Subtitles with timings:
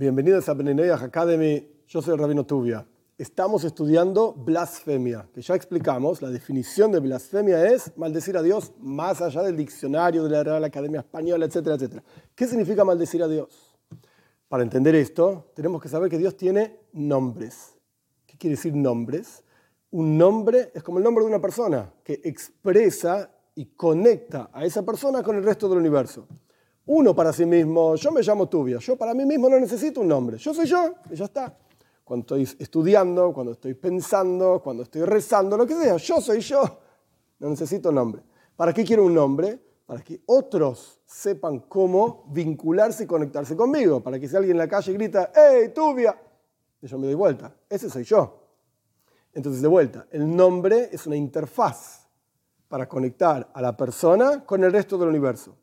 [0.00, 1.62] Bienvenidos a Beninoyah Academy.
[1.86, 2.86] Yo soy el Rabino Tubia.
[3.18, 6.22] Estamos estudiando blasfemia, que ya explicamos.
[6.22, 10.64] La definición de blasfemia es maldecir a Dios más allá del diccionario de la Real
[10.64, 12.02] Academia Española, etcétera, etcétera.
[12.34, 13.78] ¿Qué significa maldecir a Dios?
[14.48, 17.74] Para entender esto, tenemos que saber que Dios tiene nombres.
[18.24, 19.44] ¿Qué quiere decir nombres?
[19.90, 24.82] Un nombre es como el nombre de una persona que expresa y conecta a esa
[24.82, 26.26] persona con el resto del universo
[26.92, 30.08] uno para sí mismo, yo me llamo Tubia, yo para mí mismo no necesito un
[30.08, 31.56] nombre, yo soy yo y ya está.
[32.02, 36.64] Cuando estoy estudiando, cuando estoy pensando, cuando estoy rezando, lo que sea, yo soy yo,
[37.38, 38.22] no necesito nombre.
[38.56, 39.56] ¿Para qué quiero un nombre?
[39.86, 44.68] Para que otros sepan cómo vincularse y conectarse conmigo, para que si alguien en la
[44.68, 46.20] calle grita, ¡Hey, Tubia!
[46.82, 48.48] yo me doy vuelta, ese soy yo.
[49.32, 52.08] Entonces, de vuelta, el nombre es una interfaz
[52.66, 55.54] para conectar a la persona con el resto del universo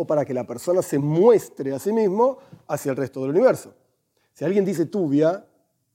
[0.00, 2.38] o para que la persona se muestre a sí mismo
[2.68, 3.74] hacia el resto del universo.
[4.32, 5.44] Si alguien dice tubia,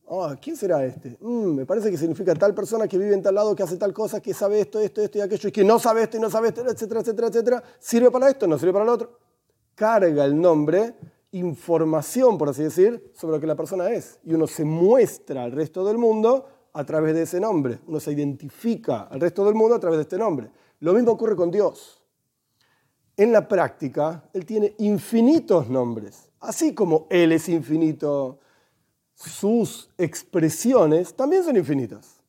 [0.07, 1.18] oh, ¿quién será este?
[1.21, 3.93] Mm, me parece que significa tal persona que vive en tal lado, que hace tal
[3.93, 6.29] cosa, que sabe esto, esto, esto y aquello, y que no sabe esto y no
[6.29, 7.63] sabe esto, etcétera, etcétera, etcétera.
[7.79, 8.46] ¿Sirve para esto?
[8.46, 9.20] ¿No sirve para lo otro?
[9.74, 10.96] Carga el nombre
[11.31, 14.20] información, por así decir, sobre lo que la persona es.
[14.26, 17.79] Y uno se muestra al resto del mundo a través de ese nombre.
[17.87, 20.51] Uno se identifica al resto del mundo a través de este nombre.
[20.81, 22.02] Lo mismo ocurre con Dios
[23.17, 26.29] en la práctica, Él tiene infinitos nombres.
[26.39, 28.39] Así como Él es infinito,
[29.13, 32.21] sus expresiones también son infinitas.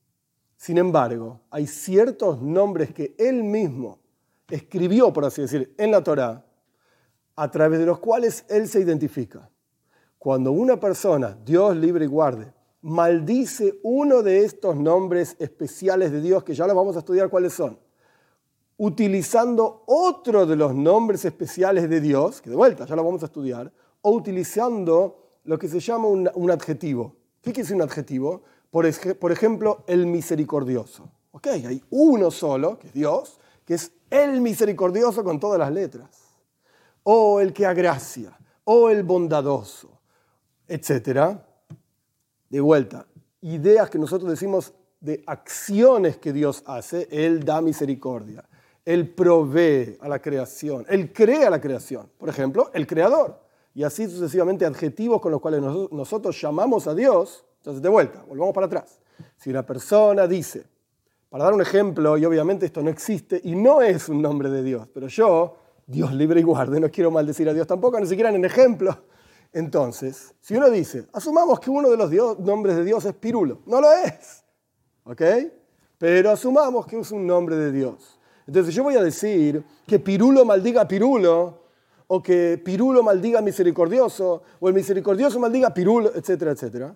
[0.57, 3.99] Sin embargo, hay ciertos nombres que Él mismo
[4.49, 6.45] escribió, por así decir, en la Torá,
[7.37, 9.51] a través de los cuales Él se identifica.
[10.19, 16.45] Cuando una persona, Dios libre y guarde, maldice uno de estos nombres especiales de Dios,
[16.45, 17.79] que ya los vamos a estudiar cuáles son,
[18.77, 23.27] utilizando otro de los nombres especiales de Dios, que de vuelta ya lo vamos a
[23.27, 23.73] estudiar,
[24.03, 27.17] o utilizando lo que se llama un, adjetivo.
[27.41, 28.43] ¿Qué quiere decir un adjetivo?
[28.71, 28.87] Por,
[29.19, 31.11] por ejemplo, el misericordioso.
[31.33, 31.47] ¿Ok?
[31.49, 36.11] Hay uno solo, que es Dios, que es el misericordioso con todas las letras.
[37.03, 40.01] O el que agracia, o el bondadoso,
[40.67, 41.39] etc.
[42.49, 43.07] De vuelta,
[43.43, 48.45] ideas que nosotros decimos de acciones que Dios hace, Él da misericordia.
[48.85, 52.11] Él provee a la creación, Él crea la creación.
[52.19, 53.41] Por ejemplo, el creador.
[53.75, 57.45] Y así sucesivamente adjetivos con los cuales nosotros llamamos a Dios.
[57.59, 59.01] Entonces, de vuelta, volvamos para atrás.
[59.37, 60.65] Si una persona dice,
[61.31, 64.63] para dar un ejemplo, y obviamente esto no existe y no es un nombre de
[64.63, 65.57] Dios, pero yo,
[65.87, 68.97] Dios libre y guarde, no quiero maldecir a Dios tampoco, ni siquiera en ejemplo.
[69.53, 73.81] Entonces, si uno dice, asumamos que uno de los nombres de Dios es Pirulo, no
[73.81, 74.45] lo es,
[75.05, 75.23] ¿ok?
[75.99, 78.19] Pero asumamos que es un nombre de Dios.
[78.47, 81.63] Entonces yo voy a decir que Pirulo maldiga Pirulo,
[82.07, 86.95] o que Pirulo maldiga misericordioso, o el misericordioso maldiga Pirulo, etcétera, etcétera.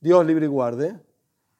[0.00, 0.98] Dios libre y guarde.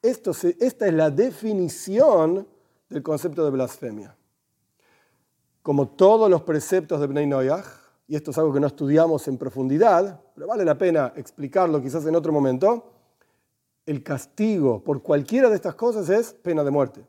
[0.02, 2.46] Esto esta es la definición
[2.88, 4.16] del concepto de blasfemia.
[5.62, 7.66] Como todos los preceptos de Bnei Noyach,
[8.08, 12.04] y esto es algo que no estudiamos en profundidad, pero vale la pena explicarlo quizás
[12.06, 12.92] en otro momento,
[13.86, 17.06] el castigo por cualquiera de estas cosas es pena de muerte.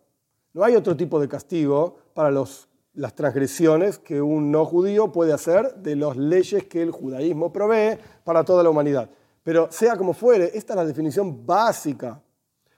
[0.54, 5.76] No hay otro tipo de castigo para las transgresiones que un no judío puede hacer
[5.76, 9.10] de las leyes que el judaísmo provee para toda la humanidad.
[9.44, 12.22] Pero sea como fuere, esta es la definición básica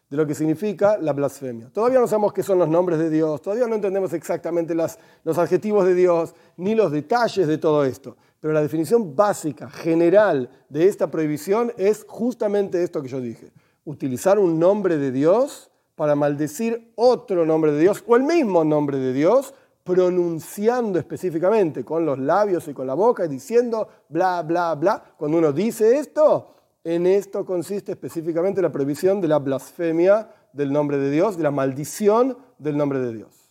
[0.09, 1.69] de lo que significa la blasfemia.
[1.73, 5.85] Todavía no sabemos qué son los nombres de Dios, todavía no entendemos exactamente los adjetivos
[5.85, 8.15] de Dios, ni los detalles de todo esto.
[8.39, 13.51] Pero la definición básica, general de esta prohibición es justamente esto que yo dije.
[13.85, 18.97] Utilizar un nombre de Dios para maldecir otro nombre de Dios o el mismo nombre
[18.97, 24.73] de Dios, pronunciando específicamente con los labios y con la boca y diciendo bla, bla,
[24.75, 25.03] bla.
[25.17, 30.97] Cuando uno dice esto, en esto consiste específicamente la prohibición de la blasfemia del nombre
[30.97, 33.42] de Dios, de la maldición del nombre de Dios.